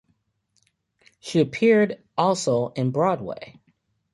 She 1.19 1.41
appeared 1.41 2.03
also 2.17 2.69
in 2.69 2.89
Broadway. 2.89 3.59